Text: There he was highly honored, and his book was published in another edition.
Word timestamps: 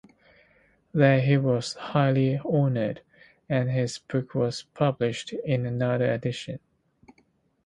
There 0.95 1.21
he 1.21 1.37
was 1.37 1.73
highly 1.75 2.39
honored, 2.39 3.03
and 3.47 3.69
his 3.69 3.99
book 3.99 4.33
was 4.33 4.63
published 4.63 5.31
in 5.31 5.67
another 5.67 6.11
edition. 6.11 6.57